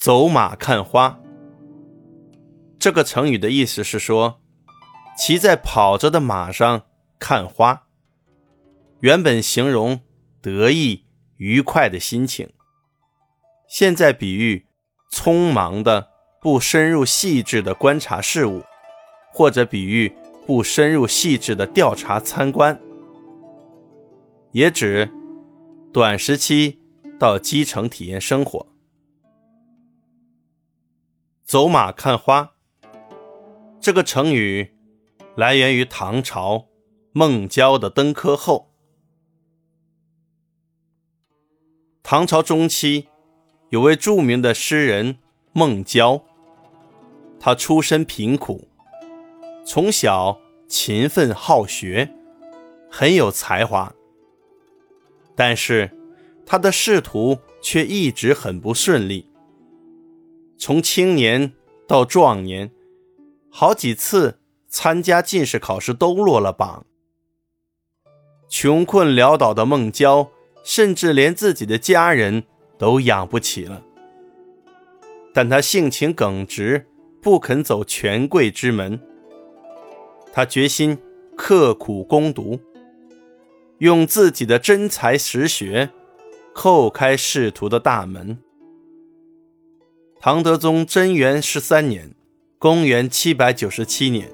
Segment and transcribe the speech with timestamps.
[0.00, 1.20] 走马看花。
[2.78, 4.40] 这个成语的意思是说，
[5.18, 6.84] 骑在跑着的马上
[7.18, 7.86] 看花。
[9.00, 10.00] 原本形容
[10.40, 11.04] 得意
[11.36, 12.48] 愉快的心情，
[13.68, 14.64] 现在比喻
[15.12, 16.08] 匆忙的、
[16.40, 18.62] 不深入细致的观察事物，
[19.30, 20.10] 或者比喻
[20.46, 22.80] 不深入细致的调查参观，
[24.52, 25.10] 也指
[25.92, 26.80] 短时期
[27.18, 28.66] 到基层体验生活。
[31.50, 32.52] 走马看花。
[33.80, 34.72] 这个成语
[35.34, 36.68] 来源于唐朝
[37.10, 38.70] 孟郊的《登科后》。
[42.04, 43.08] 唐朝中期，
[43.70, 45.18] 有位著名的诗人
[45.52, 46.22] 孟郊，
[47.40, 48.68] 他出身贫苦，
[49.66, 52.14] 从小勤奋好学，
[52.88, 53.92] 很有才华，
[55.34, 55.90] 但是
[56.46, 59.28] 他的仕途却一直很不顺利。
[60.60, 61.54] 从青年
[61.88, 62.70] 到壮年。
[63.48, 66.84] 好几次参加进士考试都落了榜，
[68.48, 70.30] 穷困潦倒的孟郊，
[70.62, 72.44] 甚至连自己的家人
[72.78, 73.82] 都养不起了。
[75.32, 76.86] 但他性情耿直，
[77.20, 79.00] 不肯走权贵之门。
[80.32, 80.96] 他决心
[81.36, 82.60] 刻苦攻读，
[83.78, 85.90] 用自己的真才实学，
[86.54, 88.38] 叩开仕途的大门。
[90.20, 92.14] 唐德宗贞元十三年。
[92.58, 94.30] 公元七百九十七年，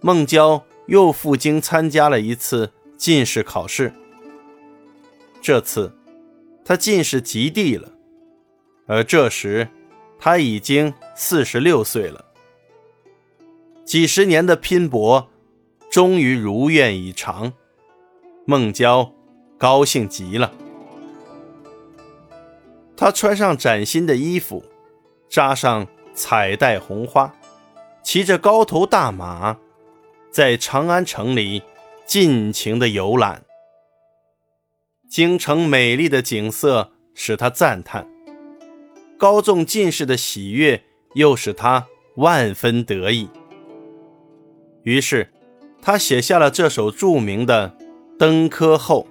[0.00, 3.92] 孟郊又赴京参加了一次进士考试。
[5.40, 5.96] 这次，
[6.64, 7.92] 他进士及第了，
[8.88, 9.68] 而这时
[10.18, 12.24] 他已经四十六岁了。
[13.84, 15.30] 几十年的拼搏，
[15.88, 17.52] 终于如愿以偿，
[18.44, 19.12] 孟郊
[19.56, 20.52] 高兴极了。
[22.98, 24.62] 他穿上崭新的衣服，
[25.30, 25.86] 扎上。
[26.14, 27.32] 彩带红花，
[28.02, 29.56] 骑着高头大马，
[30.32, 31.62] 在长安城里
[32.04, 33.44] 尽情的游览。
[35.08, 38.04] 京城美丽的景色使他赞叹，
[39.16, 40.82] 高中进士的喜悦
[41.14, 41.86] 又使他
[42.16, 43.30] 万分得意。
[44.82, 45.32] 于是，
[45.80, 47.76] 他写下了这首著名的
[48.18, 49.06] 《登科后》：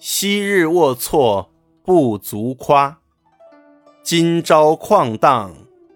[0.00, 1.48] 昔日龌龊
[1.82, 3.00] 不足夸。
[4.04, 5.52] 今朝旷荡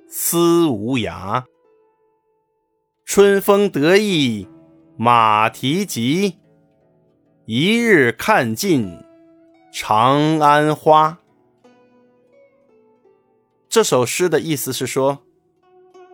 [0.08, 1.44] 思无涯，
[3.04, 4.48] 春风得意
[4.96, 6.38] 马蹄疾，
[7.46, 8.98] 一日看尽
[9.72, 11.20] 长安花。
[13.68, 15.20] 这首诗的意思是说，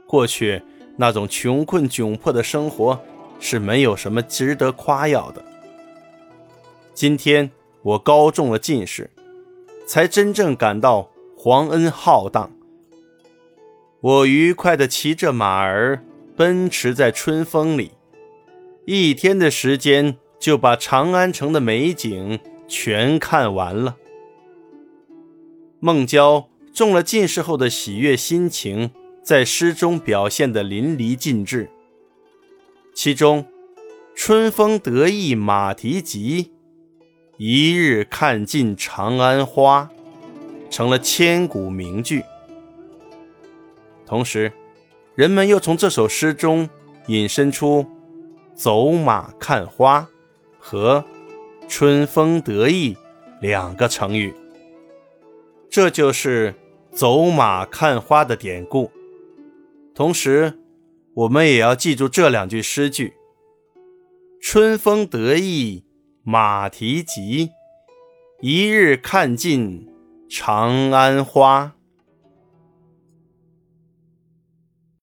[0.07, 0.63] 过去
[0.99, 3.01] 那种穷困窘迫的生活
[3.41, 5.43] 是没有什么值得夸耀的。
[6.93, 7.51] 今天
[7.83, 9.11] 我高中了进士，
[9.87, 11.11] 才真正感到。
[11.41, 12.51] 皇恩浩荡，
[14.01, 16.05] 我愉快地骑着马儿
[16.37, 17.93] 奔驰在春风里，
[18.87, 23.99] 一天的时间就把长安城的美景全看完了。
[25.79, 28.91] 孟郊中了进士后的喜悦心情，
[29.23, 31.71] 在诗中表现得淋漓尽致。
[32.93, 33.47] 其中
[34.17, 36.51] “春风得意马蹄疾，
[37.39, 39.89] 一日看尽长安花”。
[40.71, 42.23] 成了千古名句。
[44.05, 44.53] 同时，
[45.15, 46.69] 人们又从这首诗中
[47.07, 47.87] 引申出
[48.55, 50.07] “走马看花”
[50.61, 51.03] 和
[51.67, 52.95] “春风得意”
[53.41, 54.35] 两个成语。
[55.71, 56.55] 这就是
[56.93, 58.91] “走马看花”的典故。
[59.95, 60.59] 同时，
[61.15, 63.15] 我们也要记住这两句诗句
[64.41, 65.83] ：“春风得意
[66.23, 67.51] 马蹄疾，
[68.41, 69.87] 一日看尽。”
[70.31, 71.78] 长安花。